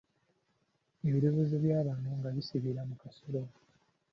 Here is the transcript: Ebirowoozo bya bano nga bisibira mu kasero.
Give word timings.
Ebirowoozo 1.07 1.55
bya 1.63 1.79
bano 1.87 2.09
nga 2.19 2.29
bisibira 2.35 2.81
mu 2.89 2.95
kasero. 3.01 3.41